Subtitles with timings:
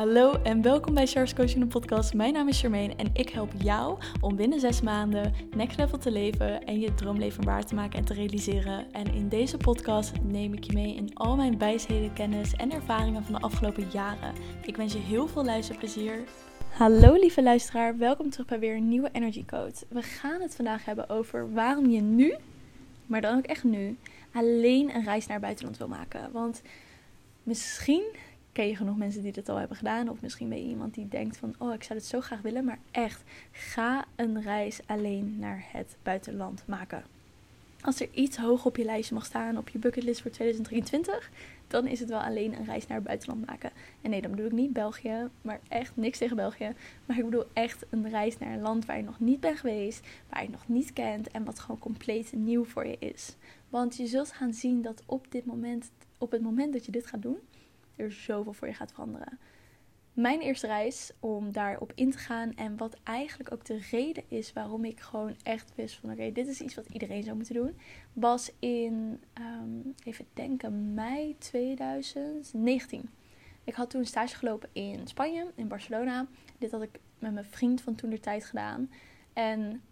[0.00, 2.14] Hallo en welkom bij Charles Coaching podcast.
[2.14, 6.10] Mijn naam is Charmaine en ik help jou om binnen zes maanden next level te
[6.10, 8.92] leven en je droomleven waar te maken en te realiseren.
[8.92, 13.24] En in deze podcast neem ik je mee in al mijn wijsheden, kennis en ervaringen
[13.24, 14.34] van de afgelopen jaren.
[14.62, 16.24] Ik wens je heel veel luisterplezier.
[16.70, 19.74] Hallo lieve luisteraar, welkom terug bij weer een nieuwe Energy Code.
[19.88, 22.34] We gaan het vandaag hebben over waarom je nu,
[23.06, 23.96] maar dan ook echt nu,
[24.32, 26.32] alleen een reis naar buitenland wil maken.
[26.32, 26.62] Want
[27.42, 28.04] misschien
[28.52, 30.08] ken je genoeg mensen die dit al hebben gedaan.
[30.08, 32.64] Of misschien ben je iemand die denkt van, oh, ik zou het zo graag willen.
[32.64, 33.22] Maar echt,
[33.52, 37.04] ga een reis alleen naar het buitenland maken.
[37.82, 41.30] Als er iets hoog op je lijstje mag staan, op je bucketlist voor 2023,
[41.66, 43.70] dan is het wel alleen een reis naar het buitenland maken.
[44.00, 46.72] En nee, dan bedoel ik niet België, maar echt niks tegen België.
[47.06, 50.06] Maar ik bedoel echt een reis naar een land waar je nog niet bent geweest,
[50.28, 53.36] waar je nog niet kent en wat gewoon compleet nieuw voor je is.
[53.68, 57.06] Want je zult gaan zien dat op dit moment, op het moment dat je dit
[57.06, 57.38] gaat doen,
[58.00, 59.38] er zoveel voor je gaat veranderen.
[60.12, 64.52] Mijn eerste reis om daarop in te gaan en wat eigenlijk ook de reden is
[64.52, 67.78] waarom ik gewoon echt wist van oké, dit is iets wat iedereen zou moeten doen,
[68.12, 73.10] was in, um, even denken, mei 2019.
[73.64, 76.26] Ik had toen stage gelopen in Spanje, in Barcelona.
[76.58, 78.90] Dit had ik met mijn vriend van toen de tijd gedaan.
[79.32, 79.82] En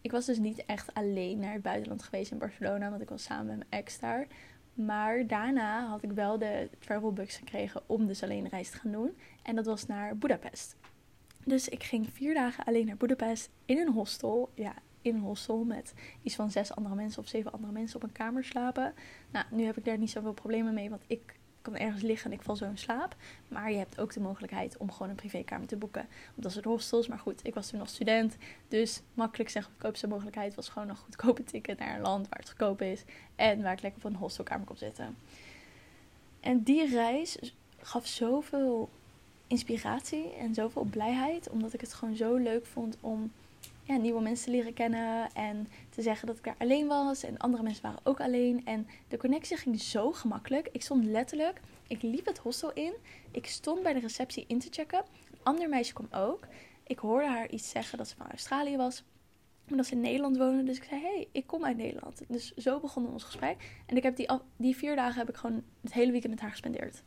[0.00, 3.22] ik was dus niet echt alleen naar het buitenland geweest in Barcelona, want ik was
[3.22, 4.26] samen met mijn ex daar.
[4.74, 8.76] Maar daarna had ik wel de travel bucks gekregen om dus alleen een reis te
[8.76, 9.16] gaan doen.
[9.42, 10.76] En dat was naar Budapest.
[11.44, 14.50] Dus ik ging vier dagen alleen naar Budapest in een hostel.
[14.54, 18.02] Ja, in een hostel met iets van zes andere mensen of zeven andere mensen op
[18.02, 18.94] een kamer slapen.
[19.30, 22.36] Nou, nu heb ik daar niet zoveel problemen mee, want ik kan ergens liggen en
[22.36, 23.16] ik val zo in slaap.
[23.48, 26.08] Maar je hebt ook de mogelijkheid om gewoon een privékamer te boeken.
[26.34, 27.08] Dat het hostels.
[27.08, 28.36] Maar goed, ik was toen nog student.
[28.68, 32.48] Dus makkelijk zeggen goedkoopste mogelijkheid was gewoon een goedkope ticket naar een land waar het
[32.48, 33.04] goedkoop is.
[33.36, 35.16] En waar ik lekker op een hostelkamer kon zitten.
[36.40, 37.38] En die reis
[37.78, 38.88] gaf zoveel
[39.46, 41.50] inspiratie en zoveel blijheid.
[41.50, 43.32] Omdat ik het gewoon zo leuk vond om
[43.84, 45.32] ja, nieuwe mensen leren kennen.
[45.32, 47.22] En te zeggen dat ik daar alleen was.
[47.22, 48.66] En andere mensen waren ook alleen.
[48.66, 50.68] En de connectie ging zo gemakkelijk.
[50.72, 52.92] Ik stond letterlijk, ik liep het hostel in.
[53.30, 54.98] Ik stond bij de receptie in te checken.
[55.30, 56.46] Een ander meisje kwam ook.
[56.86, 59.04] Ik hoorde haar iets zeggen dat ze van Australië was.
[59.68, 60.62] Maar dat ze in Nederland woonde.
[60.62, 62.22] Dus ik zei, hey, ik kom uit Nederland.
[62.28, 63.56] Dus zo begon ons gesprek.
[63.86, 66.50] En ik heb die, die vier dagen heb ik gewoon het hele weekend met haar
[66.50, 67.02] gespendeerd.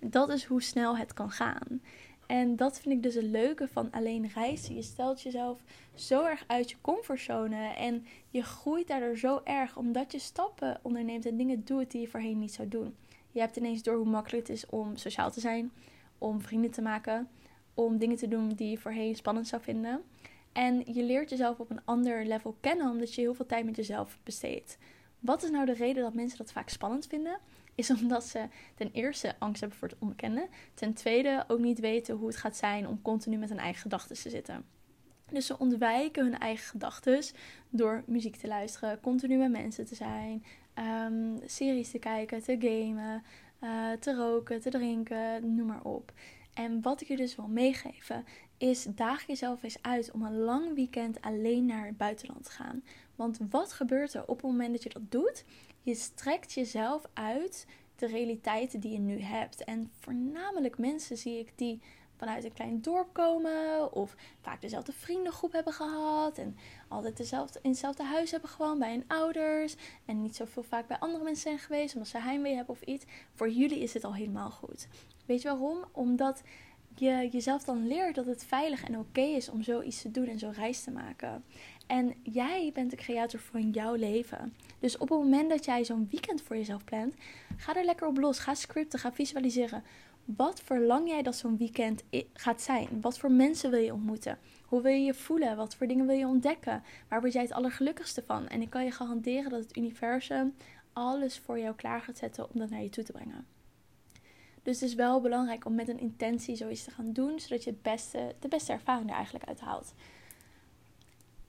[0.00, 1.80] Dat is hoe snel het kan gaan.
[2.28, 4.74] En dat vind ik dus het leuke van alleen reizen.
[4.74, 5.60] Je stelt jezelf
[5.94, 11.26] zo erg uit je comfortzone en je groeit daardoor zo erg omdat je stappen onderneemt
[11.26, 12.94] en dingen doet die je voorheen niet zou doen.
[13.32, 15.72] Je hebt ineens door hoe makkelijk het is om sociaal te zijn,
[16.18, 17.28] om vrienden te maken,
[17.74, 20.02] om dingen te doen die je voorheen spannend zou vinden.
[20.52, 23.76] En je leert jezelf op een ander level kennen omdat je heel veel tijd met
[23.76, 24.78] jezelf besteedt.
[25.18, 27.38] Wat is nou de reden dat mensen dat vaak spannend vinden?
[27.78, 30.48] Is omdat ze ten eerste angst hebben voor het onbekende.
[30.74, 34.16] Ten tweede ook niet weten hoe het gaat zijn om continu met hun eigen gedachten
[34.16, 34.64] te zitten.
[35.30, 37.22] Dus ze ontwijken hun eigen gedachten
[37.68, 40.44] door muziek te luisteren, continu met mensen te zijn,
[40.74, 43.22] um, series te kijken, te gamen,
[43.60, 46.12] uh, te roken, te drinken, noem maar op.
[46.54, 48.24] En wat ik je dus wil meegeven
[48.56, 52.82] is daag jezelf eens uit om een lang weekend alleen naar het buitenland te gaan.
[53.14, 55.44] Want wat gebeurt er op het moment dat je dat doet?
[55.88, 57.66] Je strekt jezelf uit
[57.96, 59.64] de realiteiten die je nu hebt.
[59.64, 61.80] En voornamelijk mensen zie ik die
[62.16, 66.56] vanuit een klein dorp komen of vaak dezelfde vriendengroep hebben gehad en
[66.88, 70.98] altijd dezelfde, in hetzelfde huis hebben gewoond bij hun ouders en niet zoveel vaak bij
[70.98, 73.04] andere mensen zijn geweest omdat ze heimwee hebben of iets.
[73.32, 74.88] Voor jullie is het al helemaal goed.
[75.26, 75.84] Weet je waarom?
[75.92, 76.42] Omdat
[76.98, 80.38] je jezelf dan leert dat het veilig en oké is om zoiets te doen en
[80.38, 81.44] zo'n reis te maken.
[81.86, 84.54] En jij bent de creator van jouw leven.
[84.78, 87.14] Dus op het moment dat jij zo'n weekend voor jezelf plant,
[87.56, 88.38] ga er lekker op los.
[88.38, 89.82] Ga scripten, ga visualiseren.
[90.24, 92.88] Wat verlang jij dat zo'n weekend gaat zijn?
[93.00, 94.38] Wat voor mensen wil je ontmoeten?
[94.64, 95.56] Hoe wil je je voelen?
[95.56, 96.82] Wat voor dingen wil je ontdekken?
[97.08, 98.48] Waar word jij het allergelukkigste van?
[98.48, 100.54] En ik kan je garanderen dat het universum
[100.92, 103.57] alles voor jou klaar gaat zetten om dat naar je toe te brengen.
[104.68, 107.70] Dus het is wel belangrijk om met een intentie zoiets te gaan doen, zodat je
[107.70, 109.94] het beste, de beste ervaring er eigenlijk uit haalt.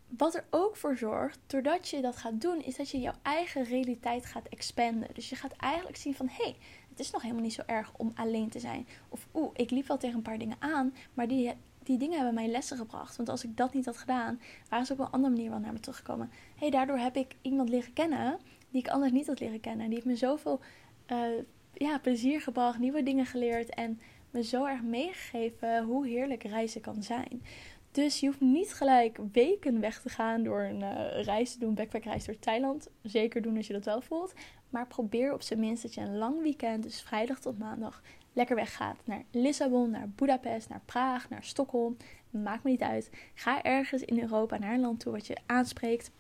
[0.07, 3.63] Wat er ook voor zorgt, doordat je dat gaat doen, is dat je jouw eigen
[3.63, 5.10] realiteit gaat expanden.
[5.13, 6.56] Dus je gaat eigenlijk zien van, hé, hey,
[6.89, 8.88] het is nog helemaal niet zo erg om alleen te zijn.
[9.10, 12.33] Of, oeh, ik liep wel tegen een paar dingen aan, maar die, die dingen hebben
[12.33, 13.15] mij lessen gebracht.
[13.15, 15.74] Want als ik dat niet had gedaan, waren ze op een andere manier wel naar
[15.74, 16.30] me teruggekomen.
[16.31, 18.39] Hé, hey, daardoor heb ik iemand leren kennen
[18.69, 19.86] die ik anders niet had leren kennen.
[19.86, 20.60] Die heeft me zoveel
[21.07, 21.18] uh,
[21.74, 24.00] ja, plezier gebracht, nieuwe dingen geleerd en
[24.30, 27.42] me zo erg meegegeven hoe heerlijk reizen kan zijn.
[27.92, 31.74] Dus je hoeft niet gelijk weken weg te gaan door een uh, reis te doen,
[31.74, 32.89] backpackreis door Thailand.
[33.04, 34.33] Zeker doen als je dat wel voelt.
[34.69, 38.01] Maar probeer op zijn minst dat je een lang weekend, dus vrijdag tot maandag,
[38.33, 38.98] lekker weggaat.
[39.06, 41.98] Naar Lissabon, naar Budapest, naar Praag, naar Stockholm.
[42.30, 43.12] Maakt me niet uit.
[43.33, 46.12] Ga ergens in Europa naar een land toe wat je aanspreekt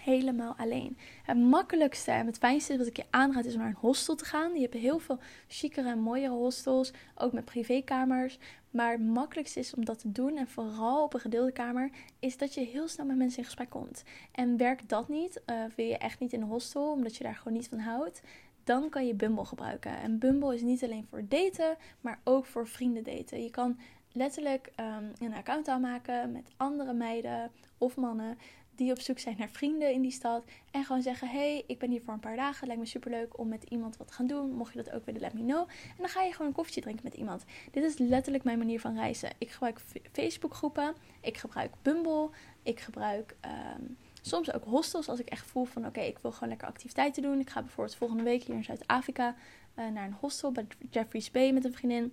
[0.00, 0.98] helemaal alleen.
[1.22, 4.24] Het makkelijkste en het fijnste wat ik je aanraad is om naar een hostel te
[4.24, 4.54] gaan.
[4.54, 5.18] Je hebt heel veel
[5.48, 8.38] chicere en mooiere hostels, ook met privékamers.
[8.70, 12.36] Maar het makkelijkste is om dat te doen, en vooral op een gedeelde kamer, is
[12.36, 14.02] dat je heel snel met mensen in gesprek komt.
[14.32, 17.34] En werkt dat niet, uh, wil je echt niet in een hostel, omdat je daar
[17.34, 18.22] gewoon niet van houdt,
[18.64, 19.96] dan kan je Bumble gebruiken.
[19.98, 23.42] En Bumble is niet alleen voor daten, maar ook voor vrienden daten.
[23.42, 23.78] Je kan
[24.12, 28.38] letterlijk um, een account aanmaken met andere meiden of mannen
[28.82, 30.44] die op zoek zijn naar vrienden in die stad.
[30.70, 32.66] En gewoon zeggen: hey, ik ben hier voor een paar dagen.
[32.66, 34.50] Lijkt me superleuk om met iemand wat te gaan doen.
[34.50, 35.68] Mocht je dat ook willen, let me know.
[35.68, 37.44] En dan ga je gewoon een koffietje drinken met iemand.
[37.70, 39.30] Dit is letterlijk mijn manier van reizen.
[39.38, 39.80] Ik gebruik
[40.12, 40.94] Facebook groepen.
[41.20, 42.30] Ik gebruik Bumble.
[42.62, 43.82] Ik gebruik ehm,
[44.22, 47.40] soms ook hostels als ik echt voel van oké, ik wil gewoon lekker activiteiten doen.
[47.40, 49.34] Ik ga bijvoorbeeld volgende week hier in Zuid-Afrika
[49.78, 52.12] uh, naar een hostel bij Jeffrey's Bay met een vriendin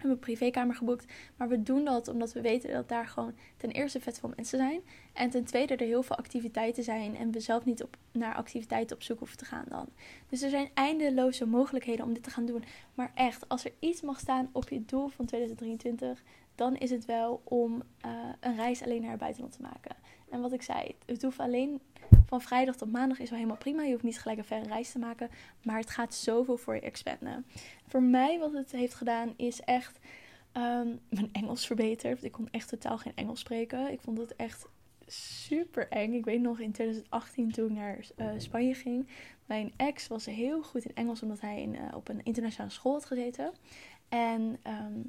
[0.00, 1.12] hebben een privékamer geboekt.
[1.36, 4.58] Maar we doen dat omdat we weten dat daar gewoon ten eerste vet veel mensen
[4.58, 4.80] zijn.
[5.12, 7.16] En ten tweede er heel veel activiteiten zijn.
[7.16, 9.88] En we zelf niet op, naar activiteiten op zoek hoeven te gaan dan.
[10.28, 12.64] Dus er zijn eindeloze mogelijkheden om dit te gaan doen.
[12.94, 16.22] Maar echt, als er iets mag staan op je doel van 2023,
[16.54, 18.10] dan is het wel om uh,
[18.40, 19.96] een reis alleen naar het buitenland te maken.
[20.30, 21.80] En wat ik zei, het hoeft alleen
[22.26, 23.82] van vrijdag tot maandag is wel helemaal prima.
[23.82, 25.30] Je hoeft niet gelijk een verre reis te maken.
[25.62, 27.46] Maar het gaat zoveel voor je expanden.
[27.86, 29.98] Voor mij wat het heeft gedaan is echt
[30.52, 32.24] um, mijn Engels verbeterd.
[32.24, 33.92] Ik kon echt totaal geen Engels spreken.
[33.92, 34.66] Ik vond het echt
[35.06, 36.12] super eng.
[36.12, 39.08] Ik weet nog in 2018 toen ik naar uh, Spanje ging.
[39.46, 42.92] Mijn ex was heel goed in Engels omdat hij in, uh, op een internationale school
[42.92, 43.52] had gezeten.
[44.08, 45.04] En um,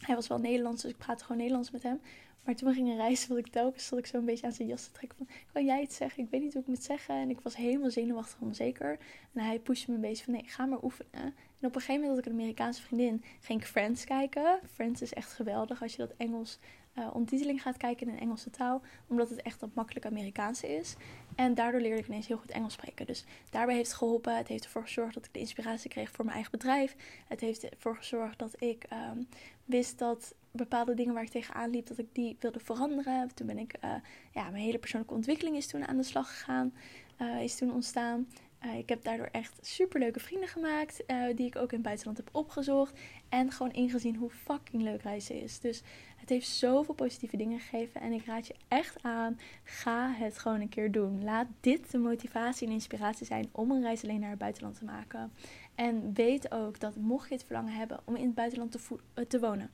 [0.00, 2.00] hij was wel Nederlands, dus ik praatte gewoon Nederlands met hem.
[2.46, 4.68] Maar toen we gingen reizen, wilde ik telkens zat ik zo een beetje aan zijn
[4.68, 5.28] jas te trekken van...
[5.52, 6.24] Kan jij het zeggen?
[6.24, 7.14] Ik weet niet hoe ik moet zeggen.
[7.14, 8.98] En ik was helemaal zenuwachtig en onzeker.
[9.32, 11.34] En hij pushte me een beetje van nee, ga maar oefenen.
[11.60, 13.24] En op een gegeven moment had ik een Amerikaanse vriendin.
[13.40, 14.58] Ging ik Friends kijken.
[14.72, 16.58] Friends is echt geweldig als je dat Engels
[16.94, 18.82] uh, gaat kijken in een Engelse taal.
[19.06, 20.96] Omdat het echt dat makkelijk Amerikaanse is.
[21.34, 23.06] En daardoor leerde ik ineens heel goed Engels spreken.
[23.06, 24.36] Dus daarbij heeft het geholpen.
[24.36, 26.96] Het heeft ervoor gezorgd dat ik de inspiratie kreeg voor mijn eigen bedrijf.
[27.28, 29.28] Het heeft ervoor gezorgd dat ik um,
[29.64, 33.34] wist dat bepaalde dingen waar ik tegenaan liep, dat ik die wilde veranderen.
[33.34, 33.90] Toen ben ik, uh,
[34.32, 36.74] ja, mijn hele persoonlijke ontwikkeling is toen aan de slag gegaan,
[37.18, 38.26] uh, is toen ontstaan.
[38.64, 41.04] Uh, ik heb daardoor echt superleuke vrienden gemaakt,
[41.34, 42.98] die ik ook in het buitenland heb opgezocht.
[43.28, 45.60] En gewoon ingezien hoe fucking leuk reizen is.
[45.60, 45.82] Dus
[46.16, 48.00] het heeft zoveel positieve dingen gegeven.
[48.00, 51.24] En ik raad je echt aan, ga het gewoon een keer doen.
[51.24, 54.84] Laat dit de motivatie en inspiratie zijn om een reis alleen naar het buitenland te
[54.84, 55.32] maken.
[55.74, 59.40] En weet ook dat mocht je het verlangen hebben om in het buitenland te, te
[59.40, 59.70] wonen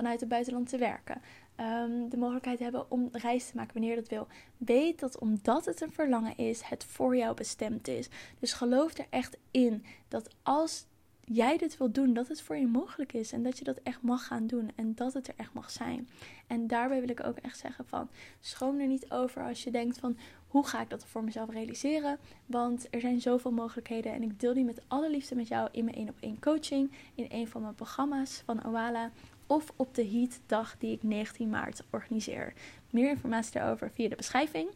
[0.00, 1.20] vanuit het buitenland te werken.
[1.56, 4.26] Um, de mogelijkheid hebben om reis te maken wanneer je dat wil.
[4.56, 8.08] Weet dat omdat het een verlangen is, het voor jou bestemd is.
[8.38, 10.86] Dus geloof er echt in dat als
[11.24, 13.32] jij dit wil doen, dat het voor je mogelijk is.
[13.32, 14.70] En dat je dat echt mag gaan doen.
[14.74, 16.08] En dat het er echt mag zijn.
[16.46, 18.08] En daarbij wil ik ook echt zeggen van,
[18.40, 20.16] schroom er niet over als je denkt van,
[20.48, 22.18] hoe ga ik dat voor mezelf realiseren?
[22.46, 24.12] Want er zijn zoveel mogelijkheden.
[24.12, 26.92] En ik deel die met alle liefde met jou in mijn 1 op 1 coaching.
[27.14, 29.10] In een van mijn programma's van Oala
[29.50, 32.52] of op de Heat-dag die ik 19 maart organiseer.
[32.90, 34.70] Meer informatie daarover via de beschrijving.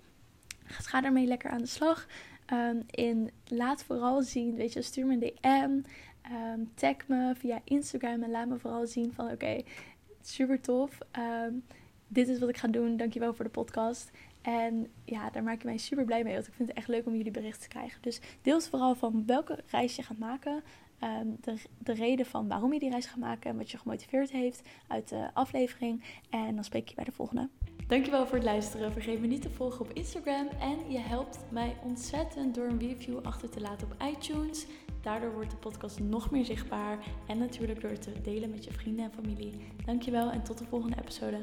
[0.65, 2.06] Ga daarmee lekker aan de slag.
[2.53, 5.91] Um, en laat vooral zien, weet je, stuur me een DM.
[6.32, 9.62] Um, tag me via Instagram en laat me vooral zien van oké,
[10.23, 10.99] super tof.
[11.19, 11.64] Um,
[12.09, 12.97] dit is wat ik ga doen.
[12.97, 14.11] Dankjewel voor de podcast.
[14.43, 16.35] En ja, daar maak ik mij super blij mee.
[16.35, 18.02] Want ik vind het echt leuk om jullie berichten te krijgen.
[18.02, 20.62] Dus deel vooral van welke reis je gaat maken.
[20.98, 24.30] Ehm, de, de reden van waarom je die reis gaat maken en wat je gemotiveerd
[24.30, 26.04] heeft uit de aflevering.
[26.30, 27.48] En dan spreek je bij de volgende.
[27.86, 28.92] Dankjewel voor het luisteren.
[28.92, 30.48] Vergeet me niet te volgen op Instagram.
[30.48, 34.66] En je helpt mij ontzettend door een review achter te laten op iTunes.
[35.02, 36.98] Daardoor wordt de podcast nog meer zichtbaar.
[37.26, 39.52] En natuurlijk door het te delen met je vrienden en familie.
[39.84, 41.38] Dankjewel en tot de volgende episode.